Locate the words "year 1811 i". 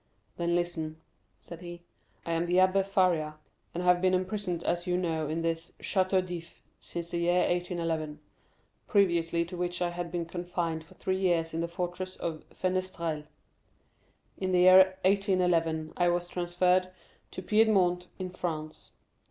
14.61-16.07